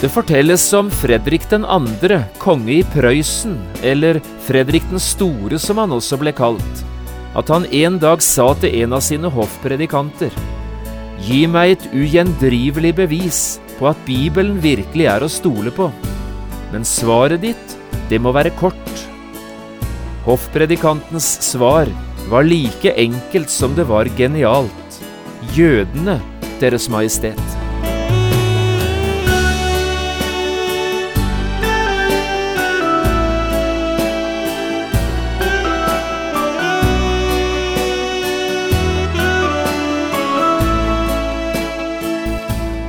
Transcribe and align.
Det 0.00 0.08
fortelles 0.08 0.62
om 0.72 0.86
Fredrik 0.88 1.42
2., 1.50 1.58
konge 2.40 2.72
i 2.72 2.84
Prøysen, 2.88 3.58
eller 3.84 4.16
Fredrik 4.46 4.86
den 4.88 5.02
store 5.02 5.58
som 5.60 5.76
han 5.76 5.92
også 5.92 6.16
ble 6.22 6.32
kalt, 6.32 6.80
at 7.36 7.52
han 7.52 7.66
en 7.68 7.98
dag 8.00 8.24
sa 8.24 8.46
til 8.62 8.78
en 8.80 8.96
av 8.96 9.04
sine 9.04 9.28
hoffpredikanter 9.28 10.32
Gi 11.20 11.42
meg 11.52 11.74
et 11.74 11.84
ugjendrivelig 11.92 12.94
bevis 12.96 13.42
på 13.76 13.90
at 13.92 14.00
Bibelen 14.08 14.56
virkelig 14.64 15.04
er 15.12 15.20
å 15.20 15.28
stole 15.28 15.68
på, 15.68 15.90
men 16.72 16.88
svaret 16.88 17.44
ditt, 17.44 17.76
det 18.08 18.24
må 18.24 18.32
være 18.32 18.56
kort. 18.56 19.06
Hoffpredikantens 20.24 21.28
svar 21.44 21.92
var 22.32 22.48
like 22.48 22.96
enkelt 22.96 23.52
som 23.52 23.76
det 23.76 23.84
var 23.92 24.08
genialt. 24.16 25.02
Jødene, 25.52 26.22
Deres 26.56 26.88
Majestet. 26.88 27.59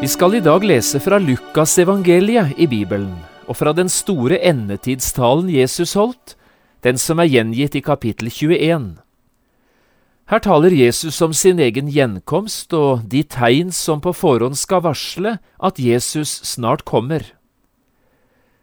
Vi 0.00 0.08
skal 0.08 0.32
i 0.34 0.40
dag 0.40 0.64
lese 0.64 0.96
fra 0.96 1.18
Lukasevangeliet 1.20 2.54
i 2.56 2.64
Bibelen, 2.64 3.12
og 3.44 3.58
fra 3.58 3.74
den 3.76 3.90
store 3.92 4.38
endetidstalen 4.48 5.50
Jesus 5.52 5.92
holdt, 5.92 6.38
den 6.80 6.96
som 6.96 7.18
er 7.20 7.28
gjengitt 7.28 7.74
i 7.76 7.82
kapittel 7.84 8.30
21. 8.32 8.86
Her 10.32 10.40
taler 10.40 10.72
Jesus 10.72 11.18
om 11.20 11.34
sin 11.36 11.60
egen 11.60 11.90
gjenkomst 11.92 12.72
og 12.72 13.02
de 13.12 13.20
tegn 13.28 13.74
som 13.76 14.00
på 14.00 14.14
forhånd 14.16 14.56
skal 14.56 14.86
varsle 14.86 15.34
at 15.60 15.76
Jesus 15.76 16.32
snart 16.48 16.86
kommer. 16.88 17.26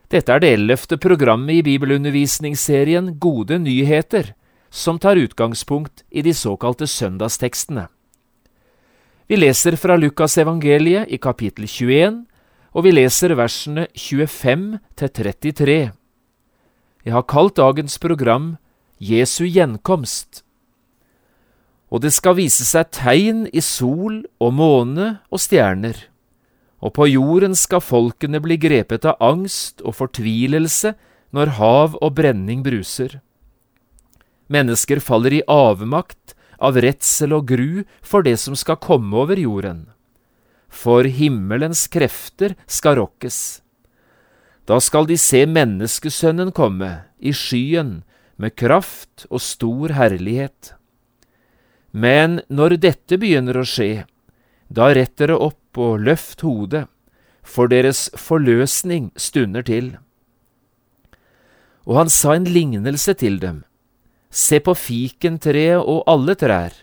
Dette 0.09 0.33
er 0.33 0.41
det 0.41 0.55
ellevte 0.55 0.97
programmet 0.97 1.59
i 1.59 1.65
bibelundervisningsserien 1.67 3.13
Gode 3.21 3.61
nyheter, 3.61 4.33
som 4.73 4.97
tar 4.97 5.21
utgangspunkt 5.21 6.01
i 6.09 6.25
de 6.25 6.33
såkalte 6.33 6.89
søndagstekstene. 6.89 7.85
Vi 9.27 9.35
leser 9.35 9.75
fra 9.75 9.97
Lukas 9.99 10.37
evangeliet 10.39 11.09
i 11.11 11.17
kapittel 11.19 11.65
21, 11.67 12.21
og 12.71 12.85
vi 12.85 12.93
leser 12.93 13.33
versene 13.35 13.83
25 13.91 14.77
til 14.95 15.09
33. 15.19 15.75
Jeg 17.03 17.13
har 17.13 17.25
kalt 17.27 17.57
dagens 17.59 17.97
program 17.99 18.53
Jesu 19.03 19.43
gjenkomst. 19.43 20.45
Og 21.91 22.05
det 22.05 22.13
skal 22.15 22.37
vise 22.39 22.63
seg 22.63 22.87
tegn 22.95 23.43
i 23.51 23.59
sol 23.59 24.21
og 24.39 24.55
måne 24.55 25.09
og 25.27 25.43
stjerner, 25.43 25.99
og 26.79 26.95
på 26.95 27.09
jorden 27.11 27.55
skal 27.55 27.83
folkene 27.83 28.39
bli 28.39 28.55
grepet 28.55 29.03
av 29.11 29.19
angst 29.19 29.83
og 29.83 29.99
fortvilelse 29.99 30.93
når 31.35 31.55
hav 31.59 31.99
og 31.99 32.15
brenning 32.15 32.63
bruser. 32.63 33.19
Mennesker 34.47 35.03
faller 35.03 35.35
i 35.35 35.43
avmakt 35.51 36.36
av 36.57 36.79
redsel 36.81 37.35
og 37.37 37.47
gru 37.51 37.83
for 38.01 38.25
det 38.25 38.37
som 38.41 38.55
skal 38.57 38.79
komme 38.81 39.15
over 39.17 39.39
jorden. 39.39 39.85
For 40.67 41.07
himmelens 41.07 41.87
krefter 41.91 42.57
skal 42.67 42.99
rokkes. 43.01 43.61
Da 44.67 44.81
skal 44.83 45.07
de 45.07 45.15
se 45.17 45.45
menneskesønnen 45.47 46.51
komme 46.51 46.91
i 47.19 47.31
skyen 47.31 48.01
med 48.37 48.57
kraft 48.59 49.25
og 49.29 49.41
stor 49.41 49.95
herlighet. 49.95 50.73
Men 51.91 52.41
når 52.51 52.77
dette 52.83 53.17
begynner 53.17 53.57
å 53.57 53.65
skje, 53.65 54.05
da 54.67 54.91
rett 54.93 55.15
dere 55.17 55.37
opp 55.39 55.79
og 55.79 56.03
løft 56.03 56.43
hodet, 56.43 56.85
for 57.47 57.71
deres 57.71 58.09
forløsning 58.19 59.13
stunder 59.15 59.63
til. 59.63 59.93
Og 61.87 61.95
han 62.01 62.11
sa 62.11 62.35
en 62.35 62.49
lignelse 62.51 63.15
til 63.15 63.39
dem. 63.39 63.63
Se 64.29 64.59
på 64.59 64.75
fikentreet 64.75 65.79
og 65.79 66.03
alle 66.09 66.35
trær. 66.39 66.73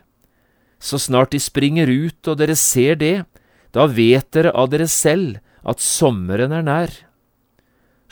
Så 0.81 0.99
snart 1.01 1.33
de 1.33 1.41
springer 1.41 1.89
ut 1.89 2.29
og 2.29 2.39
dere 2.41 2.57
ser 2.57 2.99
det, 3.01 3.25
da 3.73 3.87
vet 3.89 4.31
dere 4.37 4.53
av 4.53 4.71
dere 4.73 4.89
selv 4.91 5.41
at 5.65 5.81
sommeren 5.81 6.53
er 6.53 6.65
nær. 6.65 6.93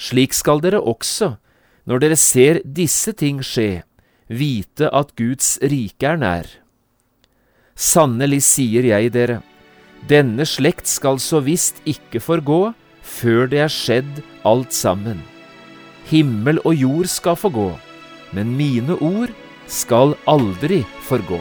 Slik 0.01 0.35
skal 0.35 0.63
dere 0.65 0.81
også, 0.81 1.37
når 1.87 2.03
dere 2.03 2.19
ser 2.19 2.63
disse 2.65 3.13
ting 3.19 3.43
skje, 3.45 3.85
vite 4.29 4.89
at 4.89 5.13
Guds 5.19 5.59
rike 5.63 6.09
er 6.09 6.21
nær. 6.21 6.49
Sannelig 7.77 8.43
sier 8.47 8.87
jeg 8.89 9.13
dere, 9.15 9.41
denne 10.09 10.47
slekt 10.49 10.89
skal 10.91 11.21
så 11.23 11.41
visst 11.45 11.79
ikke 11.89 12.21
forgå 12.21 12.73
før 13.03 13.47
det 13.51 13.63
er 13.65 13.73
skjedd 13.73 14.23
alt 14.49 14.75
sammen. 14.75 15.23
Himmel 16.11 16.59
og 16.67 16.75
jord 16.75 17.11
skal 17.11 17.39
forgå 17.39 17.71
men 18.33 18.57
mine 18.57 18.99
ord 19.01 19.33
skal 19.67 20.17
aldri 20.27 20.83
forgå. 21.09 21.41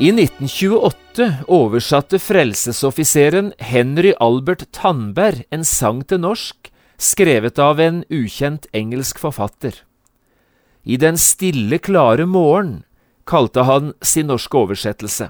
I 0.00 0.08
1928 0.08 1.44
oversatte 1.46 2.16
frelsesoffiseren 2.18 3.50
Henry 3.58 4.14
Albert 4.16 4.62
Tandberg 4.72 5.42
en 5.52 5.64
sang 5.68 5.98
til 6.08 6.22
norsk, 6.22 6.70
skrevet 6.96 7.58
av 7.60 7.82
en 7.84 7.98
ukjent 8.08 8.64
engelsk 8.72 9.18
forfatter. 9.20 9.74
I 10.88 10.96
Den 10.96 11.20
stille, 11.20 11.76
klare 11.84 12.24
morgen 12.24 12.86
kalte 13.28 13.66
han 13.68 13.90
sin 14.00 14.30
norske 14.32 14.56
oversettelse. 14.56 15.26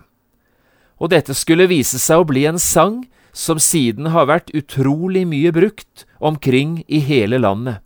Og 1.03 1.11
dette 1.11 1.35
skulle 1.35 1.67
vise 1.67 1.99
seg 1.99 2.23
å 2.23 2.29
bli 2.31 2.45
en 2.47 2.61
sang 2.63 3.01
som 3.35 3.59
siden 3.59 4.13
har 4.15 4.29
vært 4.31 4.53
utrolig 4.55 5.25
mye 5.27 5.51
brukt 5.51 6.07
omkring 6.21 6.85
i 6.87 7.03
hele 7.03 7.43
landet, 7.43 7.83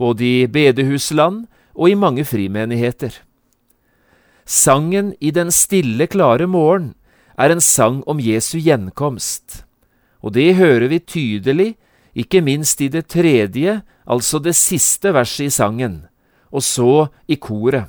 både 0.00 0.24
i 0.24 0.48
bedehusland 0.48 1.44
og 1.76 1.92
i 1.92 1.98
mange 2.06 2.24
frimenigheter. 2.24 3.20
Sangen 4.44 5.14
i 5.20 5.30
den 5.30 5.52
stille, 5.54 6.06
klare 6.10 6.48
morgen 6.50 6.92
er 7.38 7.52
en 7.52 7.62
sang 7.62 8.02
om 8.10 8.20
Jesu 8.20 8.58
gjenkomst, 8.58 9.62
og 10.22 10.34
det 10.36 10.54
hører 10.58 10.88
vi 10.90 10.98
tydelig, 11.00 11.70
ikke 12.12 12.42
minst 12.44 12.80
i 12.84 12.90
det 12.92 13.06
tredje, 13.08 13.80
altså 14.04 14.38
det 14.42 14.54
siste 14.58 15.14
verset 15.14 15.48
i 15.48 15.54
sangen, 15.54 16.02
og 16.52 16.62
så 16.62 17.08
i 17.26 17.38
koret. 17.40 17.88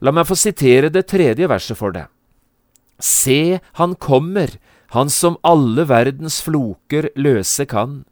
La 0.00 0.12
meg 0.14 0.26
få 0.28 0.36
sitere 0.38 0.90
det 0.94 1.08
tredje 1.10 1.48
verset 1.50 1.78
for 1.78 1.94
deg. 1.94 2.06
Se, 2.98 3.60
han 3.78 3.94
kommer, 3.94 4.50
han 4.94 5.10
som 5.10 5.38
alle 5.46 5.84
verdens 5.86 6.40
floker 6.42 7.10
løse 7.18 7.66
kan. 7.70 8.02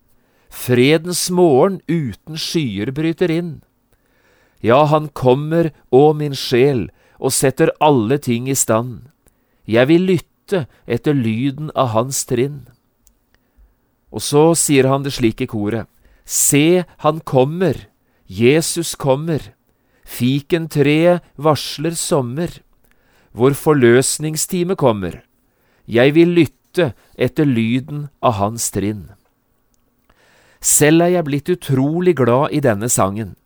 Fredens 0.50 1.26
morgen 1.30 1.80
uten 1.88 2.38
skyer 2.38 2.92
bryter 2.94 3.32
inn. 3.32 3.52
Ja, 4.62 4.84
han 4.90 5.08
kommer, 5.14 5.72
å 5.90 6.12
min 6.16 6.34
sjel, 6.38 6.88
og 7.18 7.32
setter 7.32 7.72
alle 7.80 8.18
ting 8.22 8.48
i 8.48 8.56
stand. 8.56 9.08
Jeg 9.66 9.88
vil 9.90 10.06
lytte 10.12 10.66
etter 10.86 11.16
lyden 11.16 11.72
av 11.74 11.94
hans 11.96 12.22
trinn. 12.28 12.66
Og 14.14 14.22
så 14.22 14.52
sier 14.54 14.88
han 14.88 15.04
det 15.04 15.16
slik 15.16 15.42
i 15.42 15.50
koret. 15.50 15.88
Se, 16.26 16.84
han 17.02 17.20
kommer, 17.20 17.86
Jesus 18.26 18.94
kommer, 18.98 19.52
fikentreet 20.06 21.22
varsler 21.36 21.94
sommer, 21.98 22.50
vår 23.36 23.54
forløsningstime 23.58 24.74
kommer, 24.78 25.20
jeg 25.86 26.14
vil 26.16 26.32
lytte 26.34 26.92
etter 27.14 27.46
lyden 27.46 28.08
av 28.24 28.40
hans 28.40 28.70
trinn. 28.74 29.10
Selv 30.58 31.04
er 31.06 31.14
jeg 31.14 31.26
blitt 31.28 31.50
utrolig 31.52 32.16
glad 32.18 32.54
i 32.56 32.62
denne 32.64 32.88
sangen, 32.90 33.36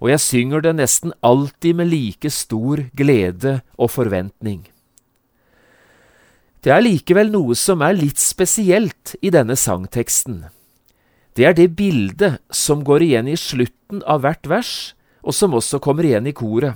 og 0.00 0.10
jeg 0.12 0.20
synger 0.20 0.64
det 0.64 0.74
nesten 0.76 1.14
alltid 1.24 1.78
med 1.78 1.90
like 1.92 2.30
stor 2.30 2.82
glede 2.96 3.60
og 3.78 3.90
forventning. 3.94 4.66
Det 6.60 6.72
er 6.74 6.82
likevel 6.82 7.30
noe 7.30 7.54
som 7.54 7.82
er 7.86 7.96
litt 7.96 8.20
spesielt 8.20 9.14
i 9.22 9.30
denne 9.30 9.56
sangteksten. 9.56 10.44
Det 11.36 11.44
er 11.46 11.54
det 11.54 11.76
bildet 11.78 12.40
som 12.50 12.82
går 12.84 13.04
igjen 13.06 13.28
i 13.30 13.36
slutten 13.38 14.02
av 14.08 14.24
hvert 14.24 14.48
vers, 14.50 14.72
og 15.22 15.34
som 15.36 15.54
også 15.54 15.78
kommer 15.84 16.06
igjen 16.08 16.26
i 16.26 16.34
koret. 16.36 16.74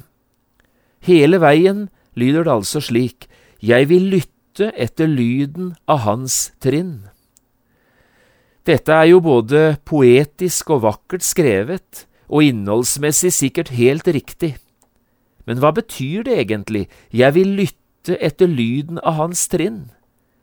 Hele 1.01 1.41
veien 1.41 1.89
lyder 2.15 2.45
det 2.45 2.55
altså 2.55 2.81
slik, 2.81 3.27
Jeg 3.61 3.89
vil 3.91 4.07
lytte 4.09 4.71
etter 4.73 5.07
lyden 5.07 5.75
av 5.87 5.99
hans 6.07 6.53
trinn. 6.65 7.11
Dette 8.65 8.93
er 8.93 9.11
jo 9.11 9.21
både 9.21 9.77
poetisk 9.85 10.71
og 10.71 10.83
vakkert 10.87 11.25
skrevet, 11.25 12.07
og 12.31 12.47
innholdsmessig 12.47 13.33
sikkert 13.35 13.73
helt 13.75 14.07
riktig. 14.07 14.55
Men 15.49 15.59
hva 15.59 15.73
betyr 15.75 16.25
det 16.29 16.37
egentlig, 16.45 16.87
jeg 17.11 17.35
vil 17.35 17.57
lytte 17.59 18.17
etter 18.23 18.47
lyden 18.47 19.01
av 19.03 19.19
hans 19.19 19.43
trinn? 19.51 19.89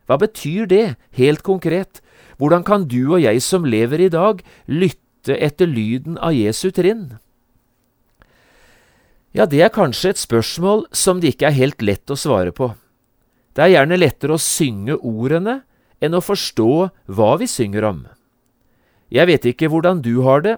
Hva 0.08 0.20
betyr 0.20 0.68
det, 0.68 0.98
helt 1.16 1.44
konkret? 1.48 2.02
Hvordan 2.38 2.66
kan 2.68 2.88
du 2.92 3.16
og 3.16 3.22
jeg 3.24 3.42
som 3.44 3.66
lever 3.68 4.04
i 4.04 4.12
dag, 4.12 4.44
lytte 4.68 5.36
etter 5.36 5.68
lyden 5.68 6.20
av 6.20 6.36
Jesu 6.36 6.70
trinn? 6.76 7.18
Ja, 9.36 9.46
det 9.46 9.62
er 9.62 9.74
kanskje 9.74 10.14
et 10.14 10.22
spørsmål 10.22 10.86
som 10.96 11.20
det 11.22 11.36
ikke 11.36 11.50
er 11.50 11.60
helt 11.60 11.84
lett 11.84 12.12
å 12.12 12.20
svare 12.20 12.54
på. 12.56 12.72
Det 13.56 13.66
er 13.66 13.74
gjerne 13.76 14.00
lettere 14.00 14.36
å 14.36 14.42
synge 14.42 15.00
ordene 15.02 15.62
enn 16.04 16.16
å 16.18 16.24
forstå 16.24 16.72
hva 17.10 17.32
vi 17.42 17.50
synger 17.50 17.88
om. 17.90 18.06
Jeg 19.14 19.30
vet 19.30 19.46
ikke 19.50 19.70
hvordan 19.72 20.02
du 20.04 20.20
har 20.26 20.44
det, 20.46 20.58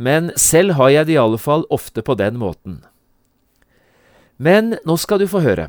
men 0.00 0.30
selv 0.40 0.78
har 0.80 0.94
jeg 0.94 1.10
det 1.10 1.18
i 1.18 1.20
alle 1.20 1.38
fall 1.40 1.66
ofte 1.68 2.00
på 2.00 2.16
den 2.16 2.38
måten. 2.40 2.80
Men 4.40 4.78
nå 4.88 4.96
skal 4.96 5.20
du 5.20 5.26
få 5.28 5.42
høre. 5.44 5.68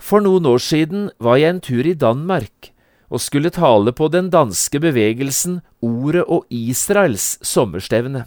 For 0.00 0.24
noen 0.24 0.48
år 0.48 0.62
siden 0.64 1.10
var 1.22 1.36
jeg 1.36 1.52
en 1.52 1.60
tur 1.62 1.86
i 1.86 1.92
Danmark 1.94 2.72
og 3.12 3.20
skulle 3.20 3.52
tale 3.52 3.92
på 3.92 4.08
den 4.08 4.30
danske 4.32 4.80
bevegelsen 4.80 5.60
Ordet 5.84 6.24
og 6.24 6.46
Israels 6.48 7.36
sommerstevne. 7.44 8.24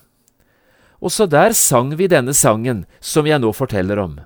Også 1.01 1.25
der 1.25 1.56
sang 1.57 1.95
vi 1.98 2.07
denne 2.12 2.36
sangen 2.38 2.86
som 3.01 3.25
jeg 3.25 3.42
nå 3.42 3.50
forteller 3.57 4.00
om. 4.04 4.19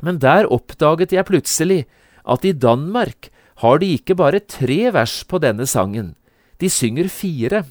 Men 0.00 0.20
der 0.22 0.48
oppdaget 0.48 1.12
jeg 1.12 1.28
plutselig 1.28 1.82
at 2.24 2.44
i 2.48 2.54
Danmark 2.56 3.28
har 3.60 3.80
de 3.82 3.92
ikke 3.98 4.16
bare 4.16 4.40
tre 4.40 4.88
vers 4.94 5.20
på 5.28 5.40
denne 5.42 5.66
sangen, 5.66 6.14
de 6.60 6.70
synger 6.70 7.10
fire. 7.10 7.64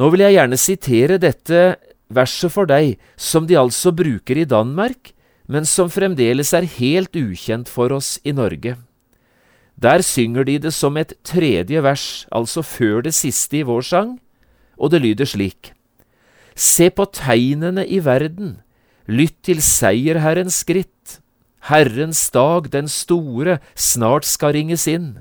Nå 0.00 0.06
vil 0.08 0.22
jeg 0.24 0.38
gjerne 0.38 0.56
sitere 0.56 1.16
dette 1.20 1.58
verset 2.08 2.54
for 2.54 2.64
deg, 2.64 2.94
som 3.20 3.44
de 3.44 3.58
altså 3.60 3.92
bruker 3.92 4.38
i 4.40 4.46
Danmark, 4.48 5.12
men 5.44 5.66
som 5.68 5.90
fremdeles 5.92 6.54
er 6.56 6.64
helt 6.78 7.12
ukjent 7.12 7.68
for 7.68 7.92
oss 7.92 8.14
i 8.24 8.32
Norge. 8.32 8.78
Der 9.76 10.00
synger 10.00 10.48
de 10.48 10.56
det 10.64 10.72
som 10.72 10.96
et 10.96 11.12
tredje 11.24 11.84
vers, 11.84 12.24
altså 12.32 12.64
før 12.64 13.04
det 13.04 13.12
siste 13.12 13.60
i 13.60 13.66
vår 13.68 13.84
sang, 13.84 14.16
og 14.80 14.94
det 14.94 15.02
lyder 15.04 15.28
slik. 15.28 15.74
Se 16.56 16.88
på 16.88 17.04
tegnene 17.12 17.84
i 17.84 18.00
verden, 18.04 18.62
lytt 19.04 19.36
til 19.44 19.60
seierherrens 19.60 20.62
skritt, 20.64 21.20
Herrens 21.68 22.22
dag, 22.32 22.70
den 22.72 22.88
store, 22.88 23.58
snart 23.76 24.24
skal 24.24 24.56
ringes 24.56 24.86
inn 24.88 25.18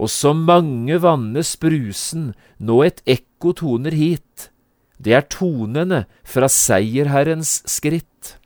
og 0.00 0.08
så 0.08 0.32
mange 0.32 0.96
vannes 1.02 1.52
brusen, 1.60 2.30
nå 2.56 2.80
et 2.86 3.02
ekko 3.04 3.52
toner 3.58 3.92
hit, 3.92 4.48
det 4.96 5.12
er 5.16 5.26
tonene 5.32 6.04
fra 6.24 6.48
seierherrens 6.48 7.60
skritt. 7.68 8.36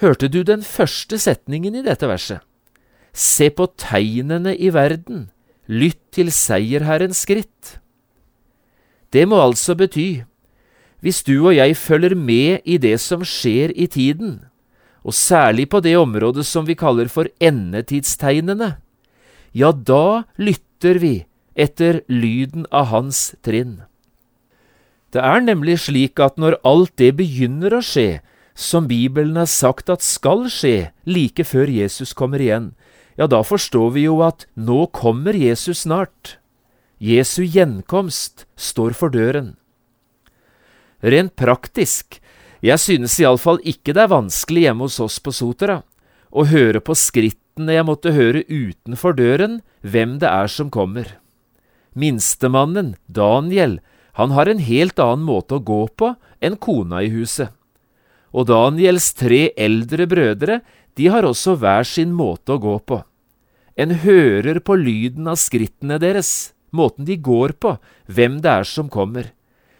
Hørte 0.00 0.30
du 0.32 0.40
den 0.48 0.64
første 0.64 1.18
setningen 1.20 1.76
i 1.76 1.84
dette 1.84 2.08
verset? 2.08 2.40
Se 3.12 3.50
på 3.52 3.68
tegnene 3.76 4.54
i 4.56 4.72
verden, 4.72 5.28
lytt 5.68 6.00
til 6.16 6.32
seierherrens 6.32 7.22
skritt. 7.26 7.76
Det 9.12 9.26
må 9.28 9.42
altså 9.44 9.76
bety, 9.76 10.24
hvis 11.04 11.20
du 11.26 11.34
og 11.42 11.52
jeg 11.56 11.76
følger 11.76 12.16
med 12.16 12.64
i 12.64 12.78
det 12.80 12.96
som 13.02 13.24
skjer 13.26 13.74
i 13.76 13.88
tiden, 13.90 14.40
og 15.04 15.12
særlig 15.12 15.68
på 15.68 15.82
det 15.84 15.96
området 15.98 16.46
som 16.48 16.64
vi 16.64 16.78
kaller 16.78 17.10
for 17.12 17.28
endetidstegnene, 17.42 18.76
ja, 19.52 19.72
da 19.72 20.24
lytter 20.36 20.98
vi 21.02 21.14
etter 21.54 22.00
lyden 22.08 22.66
av 22.72 22.88
hans 22.92 23.32
trinn. 23.44 23.82
Det 25.12 25.20
er 25.20 25.44
nemlig 25.44 25.76
slik 25.84 26.20
at 26.24 26.38
når 26.40 26.56
alt 26.64 26.94
det 26.96 27.12
begynner 27.18 27.76
å 27.76 27.82
skje, 27.84 28.22
som 28.56 28.88
Bibelen 28.88 29.36
har 29.36 29.48
sagt 29.48 29.92
at 29.92 30.04
skal 30.04 30.46
skje 30.52 30.92
like 31.04 31.44
før 31.44 31.68
Jesus 31.68 32.12
kommer 32.16 32.40
igjen, 32.40 32.72
ja, 33.20 33.28
da 33.28 33.42
forstår 33.44 33.92
vi 33.96 34.06
jo 34.06 34.22
at 34.24 34.46
nå 34.56 34.86
kommer 34.96 35.36
Jesus 35.36 35.84
snart. 35.84 36.38
Jesu 36.96 37.42
gjenkomst 37.44 38.46
står 38.56 38.96
for 38.96 39.12
døren. 39.12 39.56
Rent 41.02 41.34
praktisk, 41.36 42.20
jeg 42.62 42.78
synes 42.78 43.18
iallfall 43.20 43.58
ikke 43.66 43.92
det 43.92 44.04
er 44.04 44.12
vanskelig 44.12 44.68
hjemme 44.68 44.86
hos 44.86 45.00
oss 45.02 45.18
på 45.20 45.34
Sotra 45.34 45.80
å 46.30 46.46
høre 46.48 46.80
på 46.80 46.94
skritt 46.96 47.41
skrittene 47.52 47.74
jeg 47.76 47.84
måtte 47.84 48.12
høre 48.16 48.42
utenfor 48.48 49.12
døren 49.12 49.60
hvem 49.82 50.18
det 50.18 50.28
er 50.28 50.48
som 50.48 50.70
kommer. 50.70 51.18
Minstemannen, 51.94 52.96
Daniel, 53.06 53.80
han 54.16 54.32
har 54.32 54.48
en 54.48 54.58
helt 54.58 54.98
annen 54.98 55.24
måte 55.24 55.56
å 55.56 55.60
gå 55.60 55.88
på 55.92 56.14
enn 56.40 56.56
kona 56.56 57.02
i 57.02 57.10
huset. 57.12 57.52
Og 58.32 58.48
Daniels 58.48 59.12
tre 59.12 59.52
eldre 59.56 60.06
brødre, 60.08 60.62
de 60.96 61.08
har 61.08 61.24
også 61.24 61.58
hver 61.60 61.84
sin 61.84 62.12
måte 62.12 62.56
å 62.56 62.58
gå 62.58 62.78
på. 62.80 63.02
En 63.76 64.00
hører 64.00 64.60
på 64.60 64.74
lyden 64.76 65.28
av 65.28 65.36
skrittene 65.36 65.98
deres, 66.00 66.54
måten 66.72 67.04
de 67.04 67.18
går 67.20 67.52
på, 67.60 67.76
hvem 68.08 68.40
det 68.40 68.48
er 68.48 68.64
som 68.64 68.88
kommer. 68.88 69.32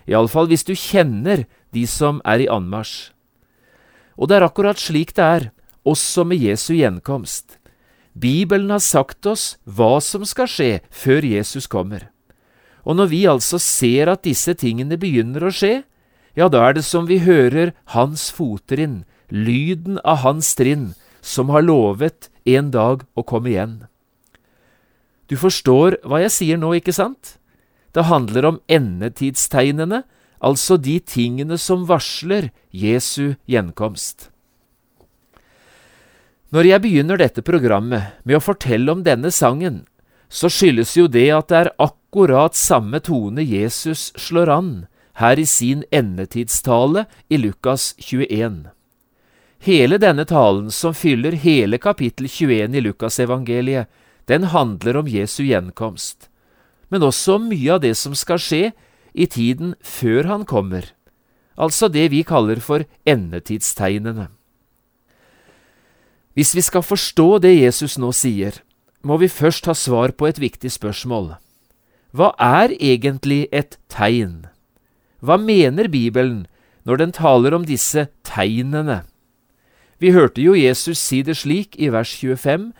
Iallfall 0.04 0.48
hvis 0.48 0.64
du 0.64 0.74
kjenner 0.76 1.46
de 1.72 1.86
som 1.88 2.20
er 2.24 2.44
i 2.44 2.52
anmarsj. 2.52 3.12
Og 4.20 4.28
det 4.28 4.36
er 4.36 4.44
akkurat 4.44 4.76
slik 4.76 5.16
det 5.16 5.24
er, 5.24 5.50
også 5.88 6.24
med 6.28 6.40
Jesu 6.44 6.74
gjenkomst. 6.76 7.61
Bibelen 8.12 8.70
har 8.70 8.82
sagt 8.84 9.26
oss 9.26 9.56
hva 9.64 9.96
som 10.04 10.24
skal 10.28 10.50
skje 10.50 10.72
før 10.92 11.24
Jesus 11.24 11.68
kommer. 11.70 12.10
Og 12.84 12.98
når 12.98 13.12
vi 13.12 13.22
altså 13.30 13.60
ser 13.62 14.10
at 14.12 14.24
disse 14.26 14.54
tingene 14.58 14.98
begynner 15.00 15.46
å 15.46 15.54
skje, 15.54 15.82
ja, 16.36 16.48
da 16.48 16.64
er 16.68 16.76
det 16.76 16.84
som 16.84 17.06
vi 17.08 17.20
hører 17.22 17.72
hans 17.94 18.30
fottrinn, 18.32 19.02
lyden 19.28 20.00
av 20.04 20.24
hans 20.26 20.54
trinn, 20.58 20.92
som 21.22 21.52
har 21.54 21.64
lovet 21.64 22.28
en 22.48 22.72
dag 22.74 23.04
å 23.14 23.22
komme 23.22 23.52
igjen. 23.52 23.76
Du 25.30 25.38
forstår 25.38 26.00
hva 26.04 26.20
jeg 26.24 26.34
sier 26.34 26.60
nå, 26.60 26.74
ikke 26.76 26.94
sant? 26.96 27.36
Det 27.94 28.08
handler 28.08 28.48
om 28.48 28.60
endetidstegnene, 28.72 30.02
altså 30.42 30.76
de 30.76 30.98
tingene 30.98 31.56
som 31.60 31.86
varsler 31.86 32.50
Jesu 32.74 33.38
gjenkomst. 33.46 34.31
Når 36.52 36.66
jeg 36.68 36.82
begynner 36.84 37.16
dette 37.16 37.40
programmet 37.40 38.18
med 38.28 38.36
å 38.36 38.44
fortelle 38.44 38.92
om 38.92 39.00
denne 39.06 39.30
sangen, 39.32 39.86
så 40.28 40.50
skyldes 40.52 40.90
jo 40.98 41.06
det 41.08 41.30
at 41.32 41.48
det 41.48 41.60
er 41.62 41.70
akkurat 41.80 42.56
samme 42.56 43.00
tone 43.00 43.40
Jesus 43.40 44.10
slår 44.20 44.52
an 44.52 44.72
her 45.16 45.40
i 45.40 45.46
sin 45.48 45.80
endetidstale 45.88 47.06
i 47.32 47.38
Lukas 47.40 47.94
21. 47.96 48.66
Hele 49.64 49.96
denne 50.02 50.26
talen, 50.28 50.68
som 50.68 50.92
fyller 50.92 51.38
hele 51.40 51.80
kapittel 51.80 52.28
21 52.28 52.76
i 52.76 52.84
Lukasevangeliet, 52.84 53.88
den 54.28 54.50
handler 54.52 55.00
om 55.00 55.08
Jesu 55.08 55.40
gjenkomst, 55.46 56.28
men 56.92 57.00
også 57.06 57.38
om 57.38 57.48
mye 57.48 57.78
av 57.78 57.80
det 57.80 57.94
som 57.96 58.12
skal 58.18 58.42
skje 58.42 58.74
i 59.16 59.24
tiden 59.24 59.72
før 59.80 60.28
han 60.28 60.44
kommer, 60.44 60.84
altså 61.56 61.88
det 61.88 62.10
vi 62.12 62.20
kaller 62.28 62.60
for 62.60 62.84
endetidstegnene. 63.08 64.28
Hvis 66.34 66.54
vi 66.56 66.62
skal 66.64 66.84
forstå 66.84 67.42
det 67.44 67.52
Jesus 67.58 67.98
nå 68.00 68.12
sier, 68.16 68.56
må 69.04 69.18
vi 69.20 69.28
først 69.28 69.66
ha 69.68 69.74
svar 69.76 70.14
på 70.16 70.28
et 70.30 70.40
viktig 70.40 70.70
spørsmål. 70.72 71.34
Hva 72.12 72.32
er 72.40 72.72
egentlig 72.78 73.46
et 73.52 73.78
tegn? 73.92 74.46
Hva 75.20 75.36
mener 75.36 75.88
Bibelen 75.92 76.46
når 76.84 77.00
den 77.02 77.12
taler 77.12 77.54
om 77.56 77.66
disse 77.68 78.08
tegnene? 78.24 79.02
Vi 80.00 80.12
hørte 80.12 80.42
jo 80.42 80.56
Jesus 80.56 80.98
si 80.98 81.20
det 81.22 81.36
slik 81.38 81.76
i 81.78 81.92
vers 81.92 82.10
25, 82.16 82.72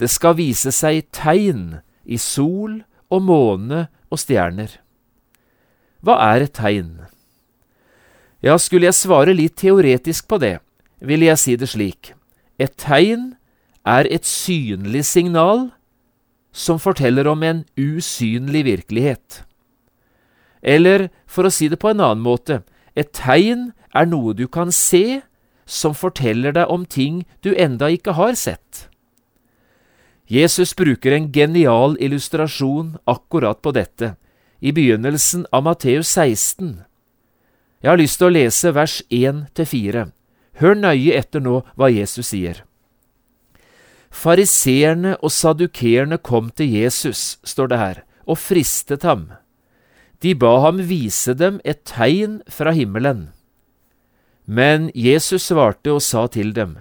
det 0.00 0.08
skal 0.08 0.38
vise 0.38 0.72
seg 0.72 1.10
tegn 1.12 1.80
i 2.04 2.16
sol 2.16 2.80
og 3.10 3.26
måne 3.26 3.88
og 4.08 4.22
stjerner. 4.22 4.78
Hva 6.00 6.16
er 6.30 6.46
et 6.46 6.54
tegn? 6.56 6.94
Ja, 8.40 8.56
skulle 8.56 8.88
jeg 8.88 8.96
svare 8.96 9.36
litt 9.36 9.58
teoretisk 9.60 10.30
på 10.30 10.40
det, 10.40 10.56
ville 11.04 11.28
jeg 11.28 11.42
si 11.42 11.58
det 11.60 11.68
slik. 11.68 12.14
Et 12.60 12.72
tegn 12.76 13.34
er 13.88 14.08
et 14.12 14.26
synlig 14.28 15.06
signal 15.08 15.70
som 16.52 16.80
forteller 16.82 17.28
om 17.30 17.42
en 17.46 17.62
usynlig 17.78 18.66
virkelighet. 18.66 19.44
Eller 20.60 21.08
for 21.26 21.48
å 21.48 21.54
si 21.54 21.70
det 21.72 21.80
på 21.80 21.92
en 21.94 22.02
annen 22.04 22.24
måte, 22.24 22.62
Et 22.96 23.06
tegn 23.14 23.72
er 23.94 24.06
noe 24.10 24.34
du 24.34 24.48
kan 24.48 24.72
se, 24.74 25.22
som 25.64 25.94
forteller 25.94 26.52
deg 26.52 26.66
om 26.66 26.84
ting 26.84 27.22
du 27.40 27.54
enda 27.54 27.86
ikke 27.86 28.16
har 28.18 28.34
sett. 28.34 28.88
Jesus 30.26 30.74
bruker 30.74 31.14
en 31.14 31.30
genial 31.32 31.96
illustrasjon 32.02 32.96
akkurat 33.06 33.62
på 33.62 33.72
dette, 33.74 34.16
i 34.60 34.74
begynnelsen 34.74 35.46
av 35.52 35.64
Matteus 35.64 36.10
16. 36.10 36.82
Jeg 37.80 37.90
har 37.90 37.98
lyst 37.98 38.18
til 38.20 38.28
å 38.28 38.34
lese 38.34 38.74
vers 38.76 39.00
1–4. 39.08 40.10
Hør 40.60 40.76
nøye 40.76 41.16
etter 41.16 41.40
nå 41.40 41.62
hva 41.74 41.88
Jesus 41.92 42.32
sier. 42.34 42.62
Fariseerne 44.10 45.14
og 45.22 45.32
sadukeerne 45.32 46.18
kom 46.18 46.50
til 46.50 46.72
Jesus, 46.74 47.38
står 47.46 47.70
det 47.70 47.78
her, 47.78 48.00
og 48.26 48.38
fristet 48.38 49.06
ham. 49.06 49.30
De 50.20 50.34
ba 50.36 50.58
ham 50.66 50.82
vise 50.90 51.32
dem 51.34 51.60
et 51.64 51.84
tegn 51.88 52.40
fra 52.50 52.74
himmelen. 52.76 53.30
Men 54.44 54.90
Jesus 54.94 55.48
svarte 55.48 55.94
og 55.94 56.02
sa 56.04 56.26
til 56.26 56.52
dem, 56.52 56.78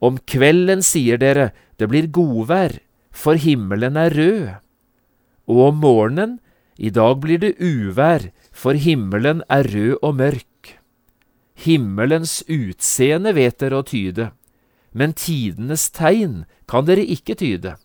Om 0.00 0.18
kvelden 0.26 0.82
sier 0.82 1.20
dere, 1.20 1.50
det 1.78 1.88
blir 1.88 2.10
godvær, 2.10 2.80
for 3.12 3.34
himmelen 3.40 3.96
er 3.96 4.12
rød. 4.16 4.48
Og 5.48 5.60
om 5.68 5.80
morgenen, 5.80 6.38
i 6.78 6.90
dag 6.90 7.20
blir 7.20 7.38
det 7.38 7.56
uvær, 7.60 8.30
for 8.52 8.72
himmelen 8.72 9.42
er 9.48 9.64
rød 9.64 9.98
og 10.02 10.14
mørk. 10.16 10.49
Himmelens 11.60 12.40
utseende 12.48 13.34
vet 13.36 13.58
dere 13.60 13.82
å 13.82 13.86
tyde, 13.86 14.30
men 14.96 15.12
tidenes 15.12 15.90
tegn 15.92 16.44
kan 16.70 16.86
dere 16.88 17.04
ikke 17.04 17.36
tyde. 17.36 17.76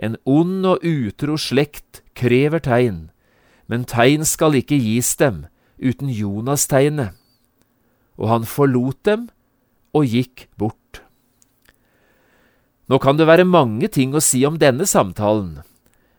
En 0.00 0.16
ond 0.24 0.64
og 0.64 0.84
utro 0.86 1.36
slekt 1.36 2.00
krever 2.16 2.62
tegn, 2.64 3.10
men 3.68 3.84
tegn 3.84 4.24
skal 4.24 4.56
ikke 4.56 4.80
gis 4.80 5.12
dem 5.20 5.44
uten 5.76 6.08
Jonas-tegnet. 6.08 7.12
Og 8.16 8.32
han 8.32 8.48
forlot 8.48 9.00
dem 9.04 9.28
og 9.96 10.08
gikk 10.08 10.48
bort. 10.56 11.02
Nå 12.88 12.98
kan 12.98 13.20
det 13.20 13.28
være 13.28 13.46
mange 13.46 13.88
ting 13.92 14.16
å 14.16 14.24
si 14.24 14.42
om 14.48 14.56
denne 14.58 14.88
samtalen, 14.88 15.60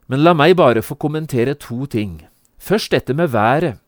men 0.08 0.24
la 0.24 0.34
meg 0.38 0.56
bare 0.60 0.84
få 0.86 0.96
kommentere 0.96 1.58
to 1.58 1.86
ting. 1.90 2.22
Først 2.62 2.94
dette 2.94 3.14
med 3.18 3.34
været. 3.34 3.82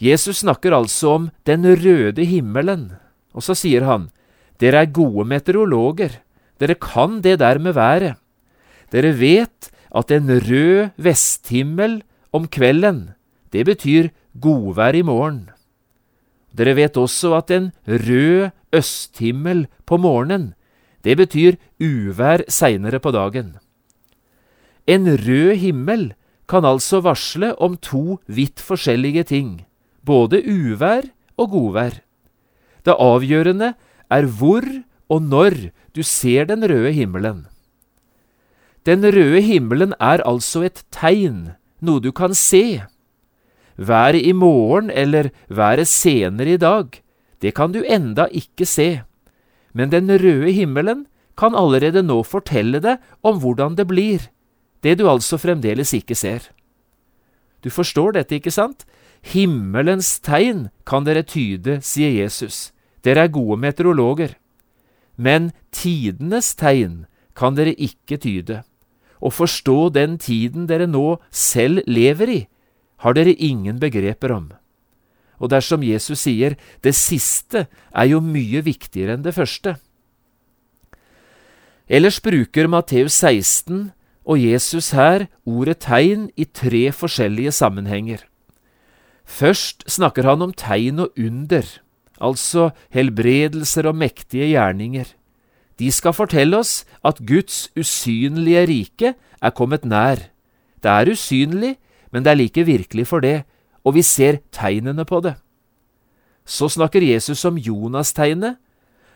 Jesus 0.00 0.42
snakker 0.42 0.74
altså 0.74 1.14
om 1.18 1.30
den 1.46 1.64
røde 1.64 2.24
himmelen, 2.26 2.92
og 3.34 3.42
så 3.46 3.54
sier 3.58 3.86
han, 3.86 4.08
dere 4.60 4.84
er 4.84 4.94
gode 4.94 5.26
meteorologer, 5.28 6.20
dere 6.58 6.74
kan 6.78 7.20
det 7.22 7.38
der 7.42 7.58
med 7.58 7.74
været. 7.74 8.18
Dere 8.90 9.14
vet 9.18 9.70
at 9.94 10.10
en 10.10 10.30
rød 10.30 10.90
vesthimmel 10.96 12.02
om 12.32 12.46
kvelden, 12.48 13.14
det 13.52 13.66
betyr 13.66 14.10
godvær 14.40 14.94
i 14.94 15.02
morgen. 15.02 15.50
Dere 16.54 16.74
vet 16.78 16.96
også 16.98 17.34
at 17.38 17.50
en 17.50 17.70
rød 17.86 18.50
østhimmel 18.74 19.66
på 19.86 19.98
morgenen, 19.98 20.54
det 21.04 21.16
betyr 21.18 21.58
uvær 21.82 22.46
seinere 22.48 22.98
på 22.98 23.10
dagen. 23.10 23.56
En 24.86 25.06
rød 25.06 25.54
himmel 25.60 26.12
kan 26.48 26.64
altså 26.64 27.00
varsle 27.00 27.54
om 27.60 27.76
to 27.76 28.18
vidt 28.26 28.60
forskjellige 28.60 29.22
ting, 29.22 29.63
både 30.04 30.42
uvær 30.44 31.08
og 31.36 31.50
godvær. 31.50 32.00
Det 32.84 32.96
avgjørende 33.00 33.74
er 34.12 34.28
hvor 34.28 34.64
og 35.08 35.22
når 35.22 35.70
du 35.96 36.02
ser 36.02 36.48
den 36.48 36.64
røde 36.64 36.92
himmelen. 36.92 37.46
Den 38.86 39.04
røde 39.04 39.40
himmelen 39.40 39.94
er 40.00 40.20
altså 40.28 40.64
et 40.68 40.84
tegn, 40.92 41.54
noe 41.80 42.02
du 42.04 42.12
kan 42.12 42.34
se. 42.36 42.82
Været 43.76 44.20
i 44.20 44.32
morgen 44.32 44.90
eller 44.90 45.30
været 45.48 45.88
senere 45.88 46.54
i 46.54 46.60
dag, 46.60 47.00
det 47.42 47.54
kan 47.54 47.72
du 47.72 47.82
enda 47.82 48.28
ikke 48.30 48.66
se, 48.66 49.02
men 49.72 49.90
den 49.90 50.08
røde 50.08 50.52
himmelen 50.52 51.06
kan 51.36 51.56
allerede 51.58 52.02
nå 52.02 52.22
fortelle 52.22 52.78
deg 52.80 53.02
om 53.26 53.40
hvordan 53.42 53.74
det 53.74 53.88
blir, 53.90 54.28
det 54.84 54.98
du 55.00 55.08
altså 55.10 55.38
fremdeles 55.40 55.94
ikke 55.96 56.14
ser. 56.14 56.50
Du 57.64 57.70
forstår 57.70 58.14
dette, 58.14 58.36
ikke 58.36 58.52
sant? 58.52 58.84
Himmelens 59.24 60.18
tegn 60.20 60.68
kan 60.84 61.06
dere 61.06 61.24
tyde, 61.24 61.78
sier 61.80 62.12
Jesus. 62.12 62.72
Dere 63.04 63.24
er 63.24 63.32
gode 63.32 63.56
meteorologer. 63.62 64.36
Men 65.16 65.52
tidenes 65.72 66.52
tegn 66.58 67.04
kan 67.34 67.56
dere 67.56 67.72
ikke 67.72 68.18
tyde. 68.20 68.62
Å 69.24 69.30
forstå 69.32 69.94
den 69.94 70.18
tiden 70.20 70.68
dere 70.68 70.86
nå 70.90 71.16
selv 71.32 71.86
lever 71.88 72.30
i, 72.30 72.42
har 73.00 73.16
dere 73.16 73.32
ingen 73.32 73.80
begreper 73.80 74.34
om. 74.34 74.50
Og 75.40 75.50
dersom 75.50 75.82
Jesus 75.84 76.26
sier 76.26 76.58
det 76.84 76.94
siste 76.96 77.66
er 77.90 78.10
jo 78.12 78.20
mye 78.20 78.60
viktigere 78.64 79.16
enn 79.16 79.24
det 79.24 79.34
første. 79.36 79.76
Ellers 81.88 82.20
bruker 82.24 82.68
Matteus 82.68 83.16
16 83.20 83.90
og 84.24 84.40
Jesus 84.40 84.92
her 84.96 85.26
ordet 85.44 85.82
tegn 85.84 86.30
i 86.36 86.46
tre 86.48 86.86
forskjellige 86.92 87.52
sammenhenger. 87.52 88.22
Først 89.24 89.84
snakker 89.90 90.26
han 90.28 90.42
om 90.44 90.52
tegn 90.52 91.00
og 91.06 91.16
under, 91.18 91.64
altså 92.20 92.70
helbredelser 92.94 93.88
og 93.88 93.96
mektige 93.96 94.52
gjerninger. 94.52 95.08
De 95.80 95.90
skal 95.90 96.14
fortelle 96.14 96.60
oss 96.60 96.84
at 97.04 97.22
Guds 97.26 97.68
usynlige 97.74 98.66
rike 98.70 99.14
er 99.14 99.56
kommet 99.56 99.84
nær. 99.84 100.28
Det 100.82 100.90
er 100.90 101.10
usynlig, 101.10 101.76
men 102.12 102.22
det 102.22 102.30
er 102.30 102.38
like 102.38 102.66
virkelig 102.66 103.06
for 103.10 103.24
det, 103.24 103.42
og 103.84 103.96
vi 103.96 104.02
ser 104.02 104.38
tegnene 104.52 105.04
på 105.04 105.20
det. 105.24 105.34
Så 106.46 106.68
snakker 106.68 107.02
Jesus 107.02 107.44
om 107.44 107.56
Jonas-tegnet, 107.58 108.60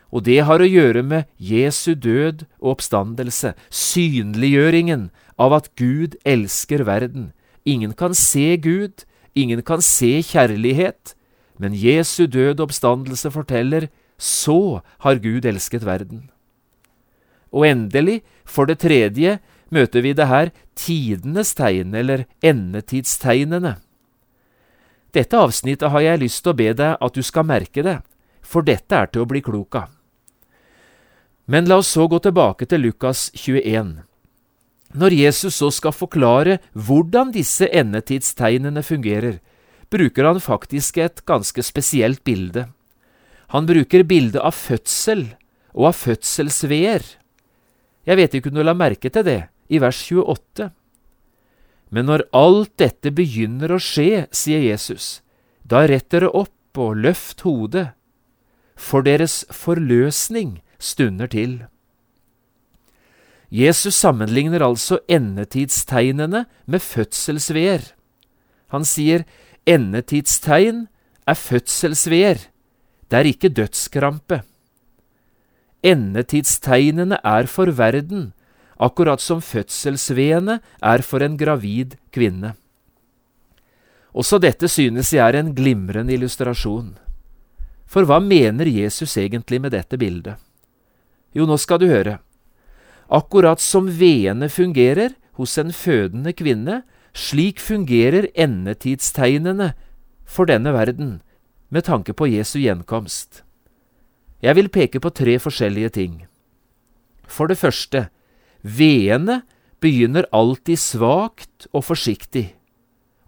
og 0.09 0.25
det 0.25 0.41
har 0.45 0.59
å 0.59 0.67
gjøre 0.67 1.03
med 1.05 1.29
Jesu 1.37 1.93
død 1.93 2.47
og 2.57 2.73
oppstandelse, 2.73 3.53
synliggjøringen 3.69 5.09
av 5.37 5.53
at 5.53 5.69
Gud 5.77 6.17
elsker 6.25 6.83
verden. 6.83 7.29
Ingen 7.65 7.93
kan 7.93 8.17
se 8.17 8.57
Gud, 8.57 9.05
ingen 9.41 9.61
kan 9.65 9.81
se 9.83 10.19
kjærlighet, 10.25 11.15
men 11.59 11.75
Jesu 11.75 12.25
død 12.27 12.61
oppstandelse 12.63 13.31
forteller 13.31 13.89
så 14.19 14.81
har 15.03 15.21
Gud 15.23 15.45
elsket 15.47 15.85
verden. 15.87 16.29
Og 17.51 17.65
endelig, 17.67 18.21
for 18.45 18.69
det 18.69 18.79
tredje, 18.83 19.39
møter 19.71 20.03
vi 20.05 20.13
det 20.13 20.27
her 20.29 20.51
tidenes 20.77 21.53
tegn, 21.57 21.95
eller 21.95 22.25
endetidstegnene. 22.45 23.77
Dette 25.13 25.37
avsnittet 25.37 25.89
har 25.89 26.05
jeg 26.05 26.21
lyst 26.21 26.43
til 26.43 26.53
å 26.53 26.59
be 26.59 26.73
deg 26.77 26.99
at 27.01 27.15
du 27.15 27.25
skal 27.25 27.47
merke 27.47 27.85
det, 27.85 27.97
for 28.45 28.65
dette 28.65 28.95
er 28.95 29.09
til 29.09 29.25
å 29.25 29.29
bli 29.29 29.41
klok 29.45 29.79
av. 29.79 29.89
Men 31.49 31.65
la 31.65 31.79
oss 31.81 31.89
så 31.95 32.05
gå 32.05 32.19
tilbake 32.21 32.67
til 32.69 32.85
Lukas 32.85 33.31
21. 33.33 34.03
Når 34.97 35.13
Jesus 35.13 35.59
så 35.61 35.69
skal 35.73 35.93
forklare 35.93 36.57
hvordan 36.73 37.33
disse 37.35 37.67
endetidstegnene 37.69 38.81
fungerer, 38.85 39.37
bruker 39.89 40.25
han 40.25 40.41
faktisk 40.41 40.97
et 40.97 41.21
ganske 41.29 41.61
spesielt 41.65 42.23
bilde. 42.25 42.67
Han 43.53 43.69
bruker 43.69 44.05
bildet 44.05 44.41
av 44.41 44.57
fødsel 44.57 45.31
og 45.73 45.91
av 45.91 45.97
fødselsveer. 45.97 47.05
Jeg 48.05 48.17
vet 48.17 48.33
ikke 48.33 48.49
om 48.49 48.57
du 48.57 48.65
la 48.65 48.77
merke 48.77 49.09
til 49.13 49.25
det 49.25 49.41
i 49.69 49.81
vers 49.81 50.01
28. 50.09 50.69
Men 51.89 52.05
når 52.09 52.25
alt 52.37 52.73
dette 52.81 53.13
begynner 53.13 53.73
å 53.73 53.81
skje, 53.81 54.25
sier 54.33 54.61
Jesus, 54.61 55.21
da 55.65 55.85
rett 55.89 56.09
dere 56.13 56.29
opp 56.29 56.77
og 56.77 56.97
løft 57.01 57.41
hodet, 57.45 57.91
for 58.79 59.03
deres 59.05 59.43
forløsning 59.53 60.59
stunder 60.79 61.29
til. 61.29 61.65
Jesus 63.49 63.97
sammenligner 63.97 64.61
altså 64.61 64.99
endetidstegnene 65.09 66.45
med 66.69 66.83
fødselsveer. 66.85 67.81
Han 68.69 68.85
sier 68.85 69.25
endetidstegn 69.65 70.85
er 71.25 71.37
fødselsveer, 71.37 72.45
det 73.09 73.17
er 73.17 73.29
ikke 73.29 73.49
dødskrampe. 73.49 74.43
Endetidstegnene 75.81 77.17
er 77.25 77.49
for 77.49 77.71
verden, 77.73 78.33
akkurat 78.77 79.21
som 79.21 79.41
fødselsveene 79.41 80.59
er 80.81 81.01
for 81.01 81.25
en 81.25 81.37
gravid 81.37 81.97
kvinne. 82.13 82.53
Også 84.13 84.39
dette 84.41 84.67
synes 84.69 85.13
jeg 85.13 85.25
er 85.25 85.39
en 85.39 85.53
glimrende 85.55 86.13
illustrasjon. 86.13 86.97
For 87.89 88.05
hva 88.05 88.19
mener 88.21 88.69
Jesus 88.69 89.17
egentlig 89.17 89.61
med 89.61 89.73
dette 89.73 89.97
bildet? 89.97 90.37
Jo, 91.33 91.45
nå 91.45 91.57
skal 91.57 91.81
du 91.81 91.87
høre. 91.89 92.19
Akkurat 93.09 93.61
som 93.61 93.89
veene 93.89 94.49
fungerer 94.53 95.15
hos 95.39 95.57
en 95.57 95.73
fødende 95.73 96.33
kvinne, 96.37 96.83
slik 97.13 97.59
fungerer 97.59 98.29
endetidstegnene 98.37 99.73
for 100.29 100.45
denne 100.45 100.73
verden 100.75 101.19
med 101.73 101.87
tanke 101.89 102.13
på 102.13 102.29
Jesu 102.29 102.59
gjenkomst. 102.61 103.41
Jeg 104.45 104.55
vil 104.55 104.69
peke 104.69 105.01
på 105.01 105.09
tre 105.09 105.35
forskjellige 105.41 105.89
ting. 105.97 106.13
For 107.25 107.49
det 107.49 107.57
første, 107.57 108.07
veene 108.61 109.41
begynner 109.81 110.29
alltid 110.35 110.79
svakt 110.79 111.67
og 111.73 111.85
forsiktig, 111.89 112.53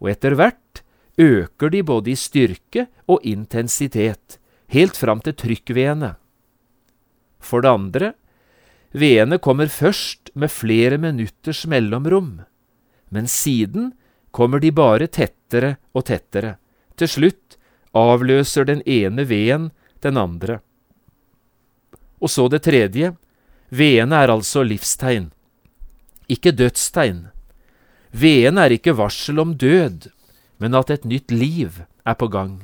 og 0.02 0.14
etter 0.14 0.38
hvert 0.38 0.84
øker 1.22 1.74
de 1.74 1.84
både 1.86 2.14
i 2.14 2.18
styrke 2.18 2.88
og 3.10 3.22
intensitet, 3.28 4.38
helt 4.72 4.98
fram 4.98 5.22
til 5.26 5.36
trykkvedene. 5.38 6.16
For 7.42 7.62
det 7.66 7.72
andre, 7.72 8.14
vedene 8.92 9.40
kommer 9.40 9.72
først 9.72 10.32
med 10.34 10.52
flere 10.52 10.98
minutters 11.02 11.66
mellomrom, 11.68 12.42
men 13.10 13.28
siden 13.28 13.92
kommer 14.32 14.60
de 14.60 14.72
bare 14.72 15.08
tettere 15.08 15.76
og 15.94 16.08
tettere. 16.08 16.58
Til 16.96 17.10
slutt 17.10 17.58
avløser 17.98 18.68
den 18.68 18.84
ene 18.88 19.26
veden 19.28 19.72
den 20.04 20.18
andre. 20.18 20.60
Og 22.22 22.30
så 22.30 22.48
det 22.52 22.64
tredje, 22.68 23.14
vedene 23.70 24.24
er 24.24 24.32
altså 24.32 24.64
livstegn, 24.64 25.32
ikke 26.32 26.54
dødstegn. 26.56 27.30
Vedene 28.12 28.68
er 28.68 28.76
ikke 28.76 28.96
varsel 28.96 29.40
om 29.40 29.56
død, 29.56 30.12
men 30.60 30.76
at 30.78 30.92
et 30.94 31.08
nytt 31.08 31.32
liv 31.32 31.82
er 32.06 32.16
på 32.20 32.28
gang. 32.32 32.60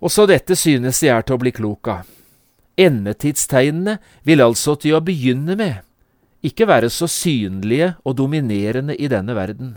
Også 0.00 0.24
dette 0.30 0.56
synes 0.56 1.02
jeg 1.04 1.12
er 1.12 1.26
til 1.26 1.36
å 1.36 1.42
bli 1.42 1.52
klok 1.52 1.90
av. 1.92 2.19
Endetidstegnene 2.80 3.98
vil 4.24 4.40
altså 4.40 4.76
til 4.80 4.96
å 4.96 5.04
begynne 5.04 5.56
med 5.58 5.80
ikke 6.46 6.64
være 6.64 6.88
så 6.88 7.04
synlige 7.10 7.94
og 8.00 8.16
dominerende 8.16 8.94
i 8.96 9.10
denne 9.12 9.34
verden, 9.36 9.74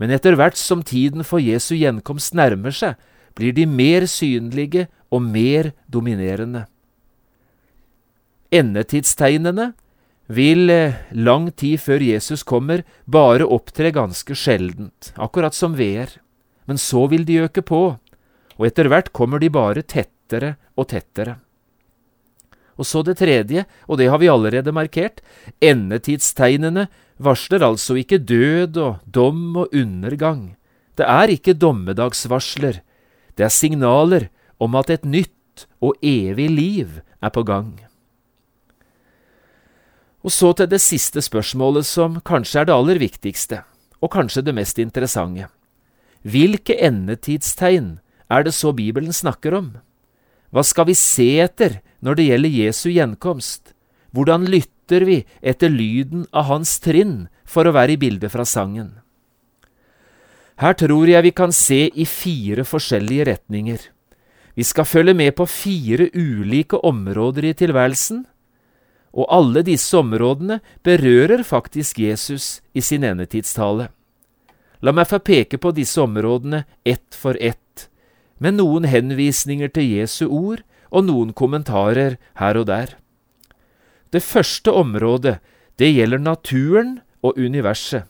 men 0.00 0.14
etter 0.14 0.36
hvert 0.38 0.56
som 0.56 0.82
tiden 0.82 1.24
for 1.26 1.42
Jesu 1.42 1.74
gjenkomst 1.76 2.32
nærmer 2.32 2.72
seg, 2.74 2.96
blir 3.36 3.52
de 3.52 3.66
mer 3.68 4.06
synlige 4.08 4.86
og 5.12 5.22
mer 5.26 5.72
dominerende. 5.90 6.64
Endetidstegnene 8.54 9.72
vil 10.30 10.70
eh, 10.70 11.00
lang 11.12 11.50
tid 11.52 11.82
før 11.82 12.02
Jesus 12.02 12.44
kommer, 12.46 12.84
bare 13.04 13.44
opptre 13.44 13.90
ganske 13.94 14.36
sjeldent, 14.38 15.12
akkurat 15.20 15.54
som 15.54 15.74
veer. 15.76 16.08
Men 16.64 16.78
så 16.80 17.04
vil 17.10 17.26
de 17.28 17.42
øke 17.44 17.60
på, 17.66 17.82
og 18.56 18.66
etter 18.66 18.88
hvert 18.88 19.12
kommer 19.12 19.42
de 19.42 19.50
bare 19.52 19.82
tettere 19.82 20.54
og 20.78 20.88
tettere. 20.94 21.43
Og 22.78 22.88
så 22.88 23.04
det 23.06 23.18
tredje, 23.20 23.64
og 23.86 23.98
det 23.98 24.08
har 24.10 24.18
vi 24.18 24.30
allerede 24.30 24.74
markert, 24.74 25.20
endetidstegnene 25.62 26.88
varsler 27.22 27.62
altså 27.62 27.96
ikke 28.00 28.18
død 28.18 28.78
og 28.82 28.98
dom 29.06 29.56
og 29.62 29.74
undergang. 29.74 30.56
Det 30.98 31.06
er 31.06 31.30
ikke 31.34 31.54
dommedagsvarsler, 31.54 32.82
det 33.34 33.44
er 33.46 33.50
signaler 33.50 34.28
om 34.62 34.74
at 34.78 34.90
et 34.90 35.04
nytt 35.06 35.66
og 35.82 35.98
evig 36.02 36.50
liv 36.50 37.00
er 37.22 37.34
på 37.34 37.42
gang. 37.46 37.74
Og 40.24 40.32
så 40.32 40.54
til 40.56 40.70
det 40.70 40.80
siste 40.80 41.20
spørsmålet, 41.20 41.84
som 41.84 42.16
kanskje 42.24 42.62
er 42.62 42.68
det 42.68 42.74
aller 42.74 42.98
viktigste, 43.02 43.60
og 44.00 44.12
kanskje 44.14 44.44
det 44.46 44.54
mest 44.56 44.78
interessante. 44.80 45.50
Hvilke 46.24 46.78
endetidstegn 46.80 47.98
er 48.32 48.46
det 48.46 48.54
så 48.56 48.72
Bibelen 48.72 49.12
snakker 49.12 49.54
om? 49.58 49.74
Hva 50.54 50.62
skal 50.64 50.88
vi 50.88 50.96
se 50.96 51.26
etter 51.44 51.80
når 52.04 52.18
det 52.18 52.26
gjelder 52.28 52.58
Jesu 52.60 52.88
gjenkomst? 52.92 53.72
Hvordan 54.14 54.44
lytter 54.46 55.06
vi 55.08 55.22
etter 55.42 55.72
lyden 55.72 56.28
av 56.30 56.50
hans 56.52 56.76
trinn, 56.84 57.26
for 57.44 57.66
å 57.66 57.74
være 57.74 57.96
i 57.96 58.00
bildet 58.00 58.32
fra 58.32 58.44
sangen? 58.46 58.92
Her 60.60 60.76
tror 60.78 61.08
jeg 61.10 61.24
vi 61.26 61.32
kan 61.34 61.52
se 61.52 61.88
i 61.90 62.06
fire 62.06 62.62
forskjellige 62.68 63.26
retninger. 63.26 63.80
Vi 64.54 64.62
skal 64.62 64.86
følge 64.86 65.14
med 65.18 65.34
på 65.34 65.48
fire 65.50 66.06
ulike 66.14 66.78
områder 66.78 67.48
i 67.50 67.56
tilværelsen, 67.58 68.22
og 69.14 69.30
alle 69.30 69.62
disse 69.66 69.96
områdene 69.98 70.60
berører 70.86 71.42
faktisk 71.42 71.98
Jesus 71.98 72.60
i 72.74 72.82
sin 72.82 73.04
endetidstale. 73.06 73.88
La 74.82 74.92
meg 74.92 75.08
få 75.10 75.18
peke 75.22 75.58
på 75.58 75.72
disse 75.74 76.02
områdene 76.02 76.64
ett 76.84 77.14
for 77.18 77.38
ett, 77.40 77.88
med 78.38 78.58
noen 78.58 78.86
henvisninger 78.90 79.70
til 79.74 79.90
Jesu 79.96 80.26
ord 80.26 80.62
og 80.94 81.08
noen 81.08 81.32
kommentarer 81.34 82.18
her 82.38 82.60
og 82.60 82.68
der. 82.70 82.94
Det 84.14 84.22
første 84.22 84.70
området, 84.70 85.40
det 85.78 85.90
gjelder 85.90 86.22
naturen 86.22 87.00
og 87.22 87.34
universet. 87.38 88.06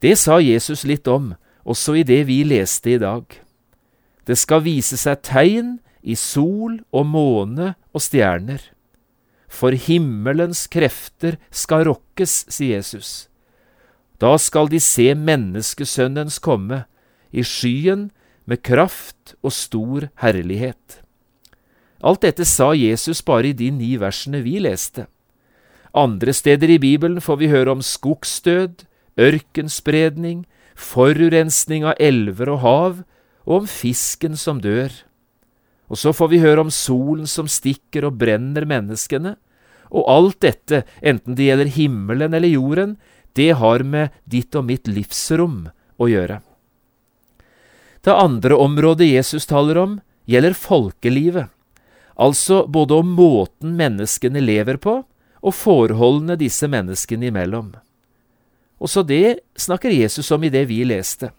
Det 0.00 0.14
sa 0.16 0.38
Jesus 0.40 0.86
litt 0.88 1.08
om, 1.10 1.34
også 1.68 1.98
i 2.00 2.06
det 2.06 2.22
vi 2.30 2.40
leste 2.46 2.94
i 2.94 3.02
dag. 3.02 3.26
Det 4.24 4.38
skal 4.38 4.64
vise 4.64 4.96
seg 4.96 5.20
tegn 5.26 5.76
i 6.00 6.16
sol 6.16 6.80
og 6.94 7.06
måne 7.12 7.74
og 7.92 8.00
stjerner 8.00 8.62
for 9.48 9.72
himmelens 9.72 10.66
krefter 10.70 11.38
skal 11.50 11.88
rokkes, 11.88 12.44
sier 12.52 12.78
Jesus. 12.78 13.26
Da 14.20 14.36
skal 14.38 14.68
de 14.70 14.80
se 14.82 15.10
menneskesønnens 15.16 16.38
komme, 16.42 16.84
i 17.32 17.42
skyen 17.44 18.08
med 18.48 18.62
kraft 18.64 19.34
og 19.44 19.52
stor 19.52 20.08
herlighet. 20.22 21.00
Alt 22.00 22.22
dette 22.22 22.46
sa 22.46 22.72
Jesus 22.78 23.24
bare 23.26 23.50
i 23.50 23.56
de 23.56 23.70
ni 23.74 23.96
versene 23.98 24.42
vi 24.44 24.58
leste. 24.62 25.08
Andre 25.96 26.34
steder 26.36 26.70
i 26.70 26.78
Bibelen 26.78 27.20
får 27.20 27.40
vi 27.40 27.50
høre 27.50 27.74
om 27.74 27.82
skogsdød, 27.82 28.84
ørkenspredning, 29.18 30.44
forurensning 30.78 31.86
av 31.88 31.98
elver 31.98 32.52
og 32.54 32.62
hav, 32.62 33.02
og 33.48 33.64
om 33.64 33.66
fisken 33.66 34.36
som 34.38 34.60
dør. 34.62 34.92
Og 35.88 35.98
så 35.98 36.12
får 36.14 36.30
vi 36.30 36.42
høre 36.44 36.62
om 36.66 36.70
solen 36.70 37.26
som 37.26 37.48
stikker 37.50 38.06
og 38.06 38.18
brenner 38.20 38.68
menneskene, 38.68 39.34
og 39.88 40.04
alt 40.12 40.42
dette, 40.44 40.84
enten 41.00 41.34
det 41.34 41.48
gjelder 41.48 41.72
himmelen 41.72 42.36
eller 42.36 42.52
jorden, 42.52 42.98
det 43.32 43.54
har 43.56 43.82
med 43.82 44.12
ditt 44.28 44.54
og 44.58 44.68
mitt 44.68 44.86
livsrom 44.86 45.70
å 45.96 46.08
gjøre. 46.10 46.42
Det 48.04 48.14
andre 48.14 48.56
området 48.60 49.08
Jesus 49.08 49.48
taler 49.48 49.80
om, 49.80 49.96
gjelder 50.28 50.54
folkelivet, 50.54 51.48
altså 52.18 52.64
både 52.66 52.98
om 53.00 53.12
måten 53.14 53.76
menneskene 53.78 54.42
lever 54.42 54.78
på, 54.82 55.02
og 55.38 55.54
forholdene 55.54 56.36
disse 56.38 56.66
menneskene 56.68 57.30
imellom. 57.30 57.72
Også 58.82 59.02
det 59.06 59.40
snakker 59.58 59.94
Jesus 59.94 60.30
om 60.34 60.44
i 60.44 60.50
det 60.50 60.66
vi 60.70 60.82
leste. 60.86 61.30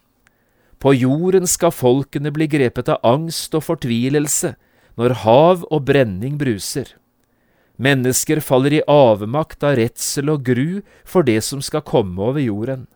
På 0.79 0.93
jorden 0.95 1.47
skal 1.47 1.75
folkene 1.75 2.31
bli 2.31 2.47
grepet 2.47 2.87
av 2.91 3.03
angst 3.03 3.55
og 3.55 3.65
fortvilelse 3.67 4.53
når 4.99 5.17
hav 5.23 5.65
og 5.67 5.83
brenning 5.87 6.37
bruser. 6.39 6.95
Mennesker 7.79 8.41
faller 8.43 8.75
i 8.75 8.85
avmakt 8.91 9.63
av 9.63 9.77
redsel 9.79 10.31
og 10.31 10.43
gru 10.47 10.79
for 11.07 11.23
det 11.27 11.39
som 11.47 11.63
skal 11.63 11.83
komme 11.87 12.19
over 12.19 12.43
jorden. 12.43 12.87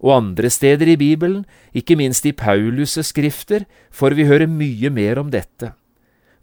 Og 0.00 0.14
andre 0.16 0.50
steder 0.50 0.88
i 0.88 0.96
Bibelen, 0.98 1.44
ikke 1.76 1.98
minst 1.98 2.24
i 2.26 2.32
Paulus' 2.32 3.02
skrifter, 3.06 3.66
får 3.92 4.16
vi 4.16 4.26
høre 4.26 4.48
mye 4.50 4.90
mer 4.90 5.20
om 5.20 5.30
dette, 5.30 5.74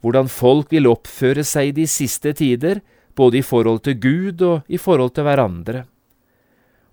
hvordan 0.01 0.29
folk 0.29 0.71
vil 0.73 0.89
oppføre 0.89 1.43
seg 1.47 1.73
de 1.77 1.87
siste 1.89 2.33
tider, 2.37 2.81
både 3.17 3.39
i 3.39 3.45
forhold 3.45 3.81
til 3.87 3.97
Gud 3.99 4.41
og 4.45 4.67
i 4.69 4.77
forhold 4.77 5.15
til 5.17 5.25
hverandre. 5.25 5.85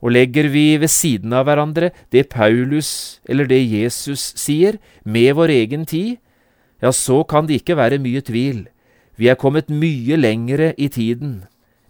Og 0.05 0.13
legger 0.13 0.49
vi 0.53 0.77
ved 0.81 0.93
siden 0.93 1.33
av 1.33 1.47
hverandre 1.49 1.91
det 2.13 2.29
Paulus 2.33 3.21
eller 3.29 3.49
det 3.49 3.61
Jesus 3.63 4.33
sier, 4.41 4.79
med 5.05 5.35
vår 5.37 5.53
egen 5.53 5.85
tid, 5.89 6.17
ja, 6.81 6.93
så 6.93 7.23
kan 7.25 7.49
det 7.49 7.63
ikke 7.63 7.79
være 7.79 8.01
mye 8.03 8.21
tvil. 8.25 8.67
Vi 9.17 9.31
er 9.31 9.41
kommet 9.41 9.73
mye 9.73 10.19
lengre 10.19 10.73
i 10.77 10.91
tiden 10.93 11.45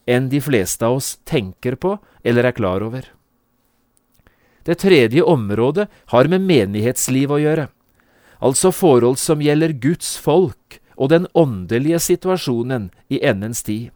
enn 0.05 0.29
de 0.29 0.41
fleste 0.45 0.85
av 0.85 0.99
oss 0.99 1.15
tenker 1.25 1.79
på 1.81 1.97
eller 2.25 2.45
er 2.45 2.57
klar 2.57 2.85
over. 2.85 3.07
Det 4.65 4.79
tredje 4.81 5.25
området 5.25 5.89
har 6.13 6.29
med 6.29 6.45
menighetsliv 6.45 7.33
å 7.33 7.41
gjøre, 7.41 7.67
altså 8.45 8.73
forhold 8.73 9.19
som 9.21 9.43
gjelder 9.45 9.77
Guds 9.81 10.15
folk 10.21 10.79
og 10.97 11.11
den 11.11 11.27
åndelige 11.35 12.01
situasjonen 12.01 12.91
i 13.11 13.21
endens 13.23 13.63
tid. 13.63 13.91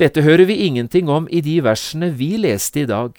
Dette 0.00 0.22
hører 0.24 0.46
vi 0.48 0.62
ingenting 0.64 1.10
om 1.12 1.26
i 1.28 1.42
de 1.44 1.58
versene 1.64 2.08
vi 2.16 2.36
leste 2.40 2.84
i 2.84 2.88
dag, 2.88 3.12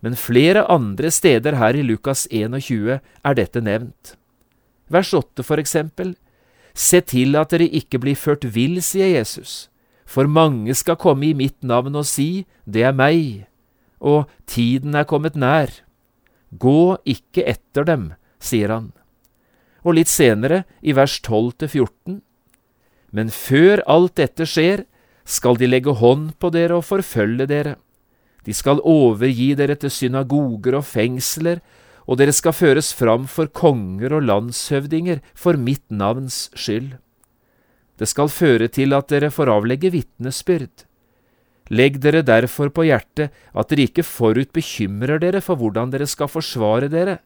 men 0.00 0.16
flere 0.18 0.64
andre 0.70 1.10
steder 1.12 1.58
her 1.60 1.76
i 1.76 1.84
Lukas 1.84 2.26
21 2.30 2.98
er 2.98 3.34
dette 3.38 3.60
nevnt. 3.60 4.16
Vers 4.88 5.12
8 5.14 5.44
for 5.46 5.60
eksempel. 5.60 6.16
Se 6.74 7.02
til 7.04 7.36
at 7.36 7.52
dere 7.52 7.68
ikke 7.68 8.00
blir 8.00 8.16
ført 8.16 8.46
vill, 8.54 8.80
sier 8.80 9.12
Jesus, 9.12 9.68
for 10.08 10.24
mange 10.26 10.74
skal 10.74 10.96
komme 10.96 11.28
i 11.28 11.36
mitt 11.36 11.60
navn 11.60 12.00
og 12.00 12.08
si, 12.08 12.46
det 12.64 12.86
er 12.88 12.96
meg, 12.96 13.44
og 14.00 14.30
tiden 14.48 14.96
er 14.96 15.04
kommet 15.08 15.36
nær. 15.36 15.68
Gå 16.52 16.96
ikke 17.04 17.44
etter 17.48 17.84
dem, 17.84 18.10
sier 18.40 18.72
han. 18.72 18.90
Og 19.82 19.96
litt 19.98 20.10
senere, 20.10 20.62
i 20.82 20.94
vers 20.94 21.18
12–14, 21.20 22.20
men 23.12 23.28
før 23.28 23.82
alt 23.90 24.16
dette 24.16 24.46
skjer, 24.48 24.86
skal 25.28 25.58
de 25.60 25.68
legge 25.68 25.92
hånd 26.00 26.32
på 26.40 26.50
dere 26.54 26.78
og 26.80 26.86
forfølge 26.88 27.46
dere. 27.50 27.76
De 28.46 28.54
skal 28.56 28.82
overgi 28.88 29.52
dere 29.58 29.76
til 29.78 29.92
synagoger 29.92 30.78
og 30.80 30.86
fengsler, 30.88 31.60
og 32.08 32.18
dere 32.18 32.34
skal 32.34 32.56
føres 32.56 32.90
fram 32.96 33.28
for 33.30 33.46
konger 33.46 34.16
og 34.16 34.26
landshøvdinger 34.26 35.20
for 35.38 35.60
mitt 35.60 35.84
navns 35.92 36.48
skyld. 36.58 36.96
Det 38.00 38.08
skal 38.10 38.32
føre 38.32 38.66
til 38.72 38.96
at 38.96 39.12
dere 39.12 39.30
får 39.30 39.52
avlegge 39.52 39.92
vitnesbyrd. 39.94 40.88
Legg 41.70 42.00
dere 42.02 42.24
derfor 42.26 42.72
på 42.74 42.88
hjertet 42.88 43.30
at 43.30 43.70
dere 43.70 43.86
ikke 43.86 44.02
forut 44.02 44.50
bekymrer 44.52 45.20
dere 45.22 45.40
for 45.44 45.60
hvordan 45.60 45.92
dere 45.92 46.08
skal 46.10 46.32
forsvare 46.32 46.90
dere. 46.90 47.20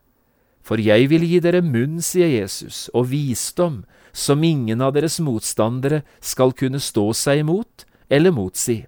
For 0.66 0.82
jeg 0.82 1.06
vil 1.12 1.22
gi 1.22 1.38
dere 1.38 1.62
munn, 1.62 2.00
sier 2.02 2.26
Jesus, 2.26 2.88
og 2.90 3.12
visdom, 3.12 3.84
som 4.10 4.42
ingen 4.42 4.82
av 4.82 4.96
deres 4.96 5.20
motstandere 5.22 6.02
skal 6.18 6.54
kunne 6.56 6.80
stå 6.82 7.12
seg 7.14 7.44
imot 7.44 7.84
eller 8.10 8.34
motsi. 8.34 8.80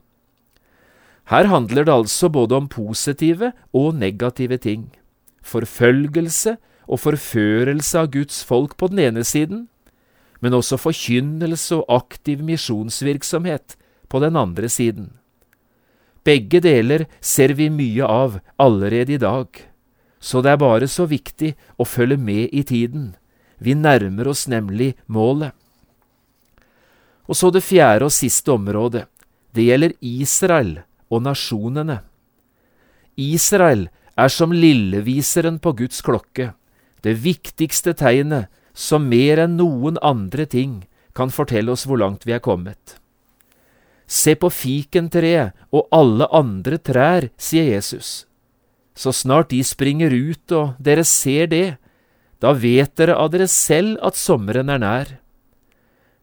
Her 1.29 1.47
handler 1.53 1.85
det 1.85 1.93
altså 1.93 2.31
både 2.33 2.57
om 2.57 2.69
positive 2.73 3.53
og 3.77 3.95
negative 4.01 4.57
ting. 4.59 4.89
Forfølgelse 5.45 6.57
og 6.89 7.03
forførelse 7.05 8.01
av 8.01 8.11
Guds 8.15 8.41
folk 8.49 8.79
på 8.81 8.89
den 8.89 9.05
ene 9.05 9.25
siden, 9.29 9.67
men 10.41 10.57
også 10.57 10.79
forkynnelse 10.81 11.83
og 11.83 11.93
aktiv 12.01 12.41
misjonsvirksomhet 12.47 13.77
på 14.09 14.21
den 14.25 14.41
andre 14.41 14.71
siden. 14.73 15.13
Begge 16.25 16.63
deler 16.65 17.05
ser 17.21 17.53
vi 17.59 17.69
mye 17.73 18.09
av 18.09 18.41
allerede 18.59 19.15
i 19.15 19.21
dag, 19.21 19.47
så 20.21 20.43
det 20.43 20.53
er 20.53 20.61
bare 20.61 20.89
så 20.91 21.07
viktig 21.07 21.55
å 21.79 21.87
følge 21.87 22.19
med 22.19 22.51
i 22.53 22.65
tiden. 22.67 23.15
Vi 23.59 23.75
nærmer 23.75 24.29
oss 24.31 24.47
nemlig 24.51 24.95
målet. 25.07 25.55
Og 27.29 27.37
så 27.37 27.51
det 27.53 27.63
fjerde 27.67 28.09
og 28.09 28.15
siste 28.15 28.53
området. 28.55 29.07
Det 29.55 29.67
gjelder 29.67 29.95
Israel 30.01 30.79
og 31.11 31.25
nasjonene. 31.27 32.01
Israel 33.19 33.89
er 34.19 34.31
som 34.33 34.53
lilleviseren 34.55 35.59
på 35.63 35.75
Guds 35.79 36.01
klokke, 36.03 36.53
det 37.03 37.15
viktigste 37.23 37.95
tegnet 37.95 38.49
som 38.75 39.09
mer 39.11 39.43
enn 39.45 39.57
noen 39.59 39.99
andre 40.03 40.47
ting 40.47 40.81
kan 41.15 41.31
fortelle 41.35 41.75
oss 41.75 41.87
hvor 41.87 41.99
langt 41.99 42.27
vi 42.27 42.35
er 42.35 42.43
kommet. 42.43 42.99
Se 44.09 44.35
på 44.39 44.49
fikentreet 44.51 45.55
og 45.75 45.91
alle 45.93 46.29
andre 46.33 46.79
trær, 46.81 47.29
sier 47.37 47.75
Jesus. 47.75 48.28
Så 48.99 49.13
snart 49.15 49.53
de 49.53 49.61
springer 49.63 50.11
ut 50.11 50.53
og 50.59 50.75
dere 50.83 51.05
ser 51.07 51.47
det, 51.53 51.79
da 52.43 52.51
vet 52.55 52.97
dere 52.99 53.15
av 53.15 53.31
dere 53.31 53.47
selv 53.51 53.99
at 54.03 54.19
sommeren 54.19 54.71
er 54.75 54.83
nær. 54.83 55.13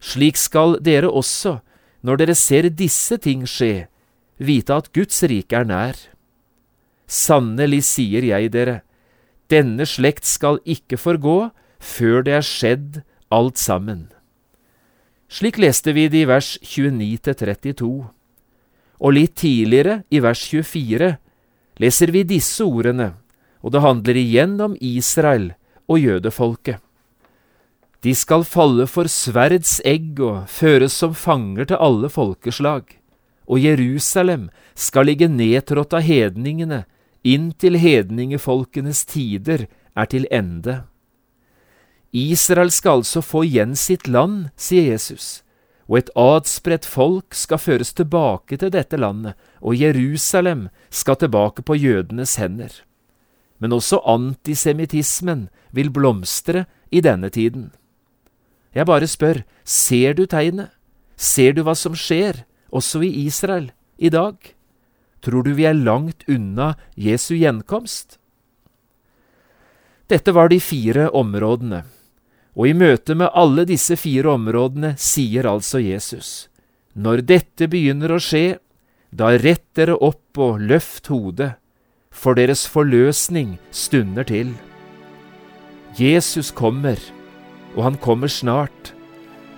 Slik 0.00 0.36
skal 0.36 0.76
dere 0.84 1.08
også, 1.08 1.58
når 2.04 2.20
dere 2.20 2.36
ser 2.36 2.68
disse 2.68 3.16
ting 3.24 3.46
skje, 3.48 3.88
vite 4.36 4.76
at 4.76 4.92
Guds 4.92 5.22
rike 5.24 5.56
er 5.56 5.68
nær. 5.68 5.96
Sannelig 7.08 7.84
sier 7.88 8.24
jeg 8.28 8.52
dere, 8.52 8.82
denne 9.48 9.86
slekt 9.88 10.26
skal 10.28 10.60
ikke 10.66 10.98
forgå 11.00 11.38
før 11.80 12.24
det 12.26 12.34
er 12.40 12.44
skjedd 12.44 13.00
alt 13.32 13.60
sammen. 13.62 14.10
Slik 15.32 15.58
leste 15.58 15.94
vi 15.96 16.06
det 16.10 16.24
i 16.24 16.28
vers 16.28 16.56
29–32. 16.62 17.88
Og 18.96 19.12
litt 19.12 19.34
tidligere, 19.36 20.02
i 20.10 20.20
vers 20.22 20.42
24, 20.48 21.16
leser 21.82 22.12
vi 22.14 22.24
disse 22.24 22.64
ordene, 22.64 23.14
og 23.60 23.72
det 23.74 23.84
handler 23.84 24.18
igjen 24.20 24.58
om 24.60 24.76
Israel 24.80 25.52
og 25.88 26.00
jødefolket. 26.00 26.82
De 28.04 28.12
skal 28.14 28.44
falle 28.46 28.86
for 28.86 29.08
sverds 29.10 29.80
egg 29.84 30.20
og 30.22 30.46
føres 30.52 30.94
som 30.94 31.14
fanger 31.16 31.72
til 31.72 31.80
alle 31.82 32.10
folkeslag, 32.12 32.84
og 33.46 33.62
Jerusalem 33.62 34.48
skal 34.74 35.08
ligge 35.08 35.28
nedtrådt 35.30 35.96
av 35.96 36.04
hedningene 36.06 36.84
inntil 37.26 37.78
hedningefolkenes 37.80 39.04
tider 39.10 39.66
er 39.96 40.10
til 40.10 40.26
ende. 40.30 40.84
Israel 42.12 42.70
skal 42.70 43.02
altså 43.02 43.20
få 43.20 43.42
igjen 43.48 43.74
sitt 43.76 44.06
land, 44.08 44.48
sier 44.56 44.92
Jesus, 44.92 45.42
og 45.86 45.98
et 46.00 46.10
adspredt 46.18 46.86
folk 46.86 47.34
skal 47.34 47.62
føres 47.62 47.92
tilbake 47.94 48.58
til 48.58 48.72
dette 48.74 48.98
landet, 48.98 49.34
og 49.62 49.78
Jerusalem 49.78 50.66
skal 50.90 51.18
tilbake 51.20 51.62
på 51.62 51.78
jødenes 51.78 52.36
hender. 52.42 52.72
Men 53.58 53.72
også 53.72 54.02
antisemittismen 54.04 55.48
vil 55.72 55.90
blomstre 55.90 56.66
i 56.90 57.00
denne 57.00 57.30
tiden. 57.30 57.70
Jeg 58.74 58.86
bare 58.86 59.06
spør, 59.06 59.44
ser 59.64 60.12
du 60.12 60.26
tegnet? 60.26 60.74
Ser 61.16 61.54
du 61.56 61.62
hva 61.64 61.72
som 61.74 61.94
skjer, 61.96 62.44
også 62.68 63.00
i 63.06 63.24
Israel, 63.24 63.70
i 63.96 64.10
dag? 64.10 64.36
Tror 65.22 65.46
du 65.46 65.54
vi 65.56 65.64
er 65.64 65.72
langt 65.72 66.26
unna 66.28 66.74
Jesu 66.94 67.34
gjenkomst? 67.38 68.18
Dette 70.10 70.34
var 70.34 70.52
de 70.52 70.60
fire 70.60 71.08
områdene 71.10 71.82
og 72.56 72.70
i 72.70 72.72
møte 72.76 73.14
med 73.14 73.34
alle 73.36 73.66
disse 73.68 73.98
fire 74.00 74.32
områdene 74.32 74.94
sier 75.00 75.48
altså 75.48 75.80
Jesus, 75.84 76.48
når 76.96 77.26
dette 77.28 77.68
begynner 77.68 78.14
å 78.14 78.20
skje, 78.22 78.58
da 79.12 79.34
rett 79.36 79.66
dere 79.76 79.96
opp 80.00 80.40
og 80.40 80.62
løft 80.64 81.10
hodet, 81.12 81.54
for 82.10 82.36
deres 82.38 82.64
forløsning 82.64 83.58
stunder 83.76 84.24
til. 84.24 84.54
Jesus 86.00 86.48
kommer, 86.48 86.96
og 87.76 87.82
han 87.84 87.98
kommer 88.00 88.32
snart. 88.32 88.94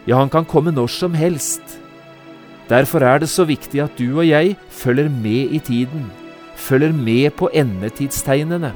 Ja, 0.07 0.19
han 0.19 0.31
kan 0.33 0.47
komme 0.49 0.75
når 0.75 0.91
som 0.91 1.15
helst. 1.15 1.79
Derfor 2.69 3.05
er 3.07 3.23
det 3.23 3.31
så 3.31 3.47
viktig 3.49 3.81
at 3.81 3.95
du 3.99 4.19
og 4.19 4.27
jeg 4.27 4.57
følger 4.75 5.09
med 5.09 5.55
i 5.55 5.63
tiden, 5.63 6.11
følger 6.59 6.93
med 6.93 7.31
på 7.39 7.49
endetidstegnene. 7.55 8.75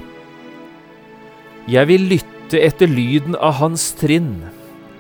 Jeg 1.71 1.89
vil 1.91 2.07
lytte 2.11 2.32
lytte 2.53 2.67
etter 2.67 2.87
lyden 2.87 3.35
av 3.37 3.55
hans 3.61 3.95
trinn. 3.97 4.45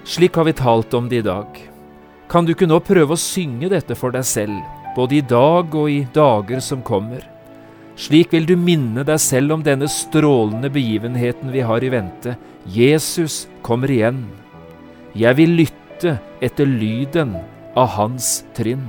Slik 0.04 0.36
har 0.36 0.44
vi 0.44 0.52
talt 0.52 0.94
om 0.94 1.08
det 1.08 1.16
i 1.20 1.22
dag. 1.22 1.46
Kan 2.28 2.46
du 2.46 2.54
ikke 2.54 2.66
nå 2.66 2.80
prøve 2.80 3.12
å 3.12 3.20
synge 3.20 3.68
dette 3.68 3.94
for 3.94 4.10
deg 4.10 4.24
selv, 4.24 4.56
både 4.96 5.18
i 5.18 5.20
dag 5.20 5.74
og 5.74 5.90
i 5.90 6.06
dager 6.14 6.60
som 6.60 6.82
kommer? 6.82 7.20
Slik 7.96 8.32
vil 8.32 8.46
du 8.46 8.56
minne 8.56 9.04
deg 9.04 9.20
selv 9.20 9.52
om 9.52 9.62
denne 9.62 9.86
strålende 9.86 10.70
begivenheten 10.72 11.52
vi 11.52 11.60
har 11.60 11.84
i 11.84 11.92
vente. 11.92 12.38
Jesus 12.64 13.48
kommer 13.62 13.90
igjen. 13.90 14.24
Jeg 15.12 15.36
vil 15.36 15.52
lytte 15.52 16.16
etter 16.40 16.64
lyden 16.64 17.36
av 17.76 17.92
hans 17.98 18.46
trinn. 18.56 18.88